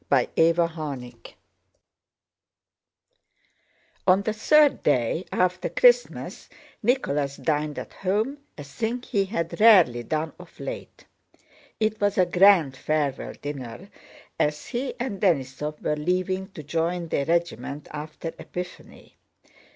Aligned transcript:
CHAPTER 0.11 0.67
XI 0.67 1.13
On 4.07 4.23
the 4.23 4.33
third 4.33 4.81
day 4.81 5.25
after 5.31 5.69
Christmas 5.69 6.49
Nicholas 6.81 7.35
dined 7.37 7.77
at 7.77 7.93
home, 7.93 8.39
a 8.57 8.63
thing 8.63 9.03
he 9.03 9.25
had 9.25 9.59
rarely 9.59 10.01
done 10.01 10.33
of 10.39 10.59
late. 10.59 11.05
It 11.79 12.01
was 12.01 12.17
a 12.17 12.25
grand 12.25 12.75
farewell 12.75 13.33
dinner, 13.43 13.89
as 14.39 14.65
he 14.69 14.95
and 14.99 15.21
Denísov 15.21 15.79
were 15.83 15.95
leaving 15.95 16.47
to 16.53 16.63
join 16.63 17.09
their 17.09 17.27
regiment 17.27 17.87
after 17.91 18.29
Epiphany. 18.39 19.17